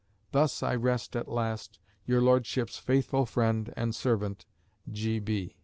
Thus 0.31 0.63
I 0.63 0.73
rest 0.73 1.15
at 1.15 1.27
last 1.27 1.77
"Your 2.07 2.21
Lordship's 2.21 2.79
faithful 2.79 3.27
friend 3.27 3.71
and 3.77 3.93
servant, 3.93 4.47
"G. 4.91 5.53